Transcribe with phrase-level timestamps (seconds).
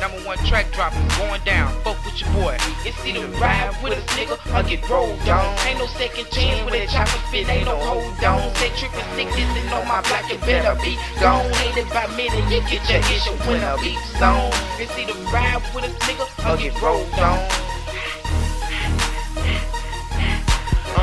[0.00, 1.68] Number one track dropping, going down.
[1.84, 2.56] Fuck with your boy.
[2.86, 5.58] It's either ride with a nigga or get rolled on.
[5.68, 8.54] Ain't no second chance with a chopper fit, ain't no hold on.
[8.56, 11.52] Say trippin' sick, this and on my block, it better be gone.
[11.52, 14.50] Hated by minute, you get your issue when I beat zone.
[14.80, 17.69] It's either ride with a nigga or get rolled on.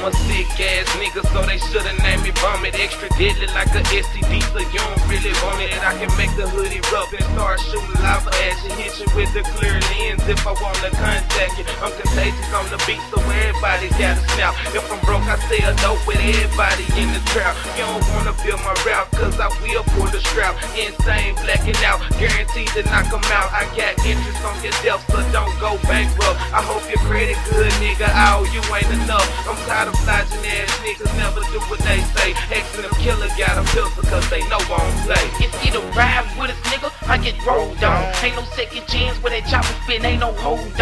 [0.00, 2.72] I'm a sick ass nigga, so they shoulda named me Vomit.
[2.72, 5.76] Extra deadly like a STD, so you don't really want it.
[5.84, 8.72] I can make the hoodie rough and start shooting lava at you.
[8.80, 11.68] Hit you with the clear lens if I wanna contact you.
[11.84, 14.56] I'm contagious on the beat, so everybody gotta snap.
[14.72, 17.52] If I'm broke, I sell dope with everybody in the trap.
[17.76, 20.56] You don't wanna feel my rap, cause I will pull the strap.
[20.80, 23.52] Insane, blacking out, guaranteed to knock 'em out.
[23.52, 26.40] I got interest on your death, so don't go bankrupt.
[26.56, 28.08] I hope your credit good, nigga.
[28.16, 29.28] Oh, you ain't enough.
[29.44, 32.32] I'm tired flogging ass niggas, never do what they say.
[32.50, 34.79] Xing them killer got a pistol, cause they know I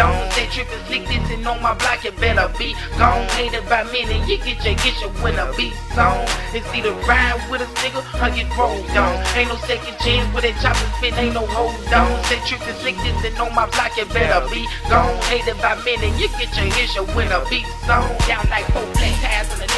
[0.09, 0.31] on.
[0.31, 3.27] Say trippin' slick, this and on my block, it better be gone.
[3.37, 6.25] Hated by minute, you get your get your when a beat song.
[6.53, 9.13] It's either ride with us, nigga, I get rolled on.
[9.37, 12.09] Ain't no second chance with that chopper spin, ain't no hold on.
[12.25, 15.15] Say trippin' slick, this and on my block, it better be gone.
[15.29, 18.09] Hated by minute, you get your get your when a beat song.
[18.27, 19.68] Down like four black ties on the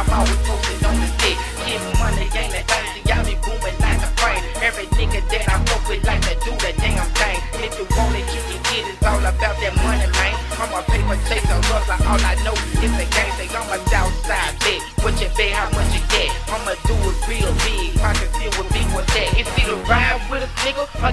[0.00, 1.36] I'm always posted on the stick.
[1.68, 4.40] Getting money ain't a thing, see, y'all be booming like a frame.
[4.64, 7.36] Every nigga that I fuck with like to do the damn thing.
[7.60, 10.34] If you want it, you can get it, it's all about that money, man.
[10.56, 14.56] I'm a paper chaser, hustler, all I know is the game, say I'm a Southside
[14.64, 14.80] bitch.
[15.04, 16.32] What you bet, how much you get?
[16.48, 17.16] I'ma do it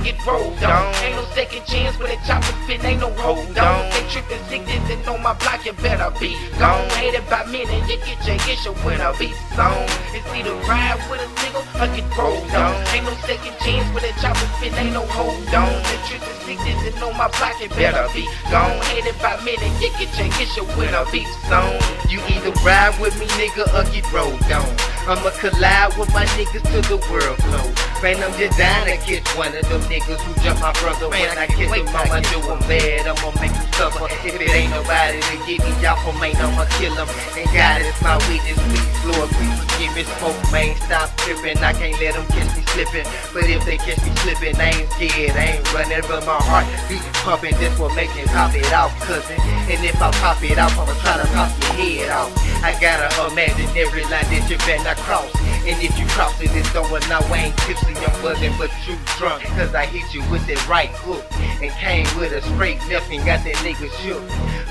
[0.07, 0.95] get rolled on.
[1.03, 3.89] Ain't no second chance with a chopper spin, ain't no hold on.
[3.91, 6.87] They trippin' sick, this and on my block, you better be gone.
[6.95, 9.83] Hated by minute, you get your issue when I beat song.
[10.15, 12.75] It's either ride with a nigga, or get rolled on.
[12.95, 15.75] Ain't no second chance with a chopper spin, ain't no hold on.
[15.83, 18.79] They trippin' sick, this and on my block, you better be gone.
[18.95, 21.75] Hated by minute, you get your issue when I beat song.
[22.07, 24.96] You either ride with me, nigga, or get rolled on.
[25.07, 27.63] I'ma collide with my niggas till the world blow.
[28.03, 31.07] Man, I'm just dying to catch one of them niggas who jump my brother.
[31.07, 33.07] When I I can't catch wait him, I'ma do him bad.
[33.07, 34.11] I'ma make him suffer.
[34.27, 37.07] If it ain't nobody to get me off for me, I'ma kill him.
[37.39, 40.03] And God is my witness, please, Lord, please forgive me.
[40.19, 41.57] Smoke, man, stop tripping.
[41.63, 43.07] I can't let them catch me slipping.
[43.31, 45.39] But if they catch me slipping, I ain't scared.
[45.39, 47.55] I ain't running, but my heart beat pumping.
[47.63, 49.39] This what make me pop it off, cousin.
[49.71, 52.27] And if I pop it off, I'ma try to pop your head off.
[52.63, 55.29] I got a imaginary line that you better not cross.
[55.67, 57.19] And if you cross it, it's over now.
[57.33, 59.43] I ain't tipsy, I'm buzzing, but you drunk.
[59.57, 61.25] Cause I hit you with that right hook.
[61.61, 64.23] And came with a straight left and got that nigga shook.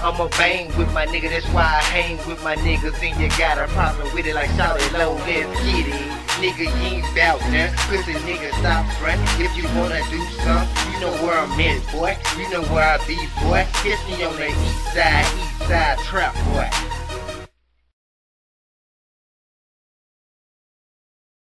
[0.02, 2.96] I'ma bang with my nigga, that's why I hang with my niggas.
[3.02, 6.16] And you got a problem with it like it low, let's get it.
[6.36, 7.72] Nigga, you ain't bout that.
[7.88, 9.16] Pussy nigga, stop front.
[9.40, 12.12] If you wanna do something, you know where I'm at, boy.
[12.36, 13.64] You know where I be, boy.
[13.80, 16.36] Kiss me on the east side, east side trap.